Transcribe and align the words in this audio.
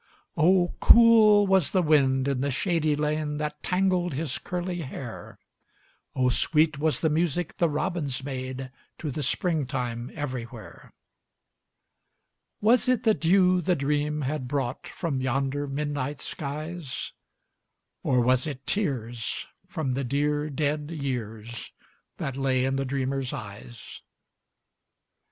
Oh, 0.35 0.73
cool 0.79 1.45
was 1.45 1.69
the 1.69 1.83
wind 1.83 2.27
in 2.27 2.41
the 2.41 2.49
shady 2.49 2.95
lane 2.95 3.37
That 3.37 3.61
tangled 3.61 4.15
his 4.15 4.39
curly 4.39 4.81
hair! 4.81 5.37
Oh, 6.15 6.29
sweet 6.29 6.79
was 6.79 7.01
the 7.01 7.09
music 7.11 7.57
the 7.57 7.69
robins 7.69 8.23
made 8.23 8.71
To 8.97 9.11
the 9.11 9.21
springtime 9.21 10.09
everywhere! 10.15 10.91
Was 12.61 12.89
it 12.89 13.03
the 13.03 13.13
dew 13.13 13.61
the 13.61 13.75
dream 13.75 14.21
had 14.21 14.47
brought 14.47 14.87
From 14.87 15.21
yonder 15.21 15.67
midnight 15.67 16.19
skies, 16.19 17.11
Or 18.01 18.21
was 18.21 18.47
it 18.47 18.65
tears 18.65 19.45
from 19.67 19.93
the 19.93 20.03
dear, 20.03 20.49
dead 20.49 20.89
years 20.89 21.73
That 22.17 22.35
lay 22.35 22.65
in 22.65 22.75
the 22.75 22.85
dreamer's 22.85 23.33
eyes? 23.33 24.01